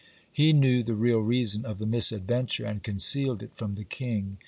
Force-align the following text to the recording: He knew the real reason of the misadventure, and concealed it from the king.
He 0.31 0.51
knew 0.51 0.81
the 0.81 0.95
real 0.95 1.19
reason 1.19 1.63
of 1.63 1.77
the 1.77 1.85
misadventure, 1.85 2.65
and 2.65 2.81
concealed 2.81 3.43
it 3.43 3.51
from 3.53 3.75
the 3.75 3.83
king. 3.85 4.39